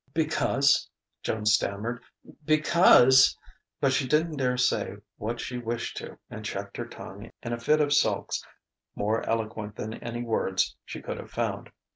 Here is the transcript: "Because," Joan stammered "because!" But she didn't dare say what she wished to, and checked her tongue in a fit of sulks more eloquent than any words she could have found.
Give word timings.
"Because," 0.15 0.89
Joan 1.21 1.45
stammered 1.45 2.01
"because!" 2.43 3.37
But 3.79 3.91
she 3.93 4.07
didn't 4.07 4.37
dare 4.37 4.57
say 4.57 4.95
what 5.17 5.39
she 5.39 5.59
wished 5.59 5.95
to, 5.97 6.17
and 6.27 6.43
checked 6.43 6.77
her 6.77 6.87
tongue 6.87 7.29
in 7.43 7.53
a 7.53 7.59
fit 7.59 7.79
of 7.79 7.93
sulks 7.93 8.43
more 8.95 9.23
eloquent 9.29 9.75
than 9.75 9.93
any 9.93 10.23
words 10.23 10.75
she 10.85 11.03
could 11.03 11.19
have 11.19 11.29
found. 11.29 11.69